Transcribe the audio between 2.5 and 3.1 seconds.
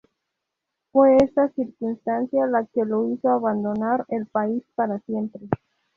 que lo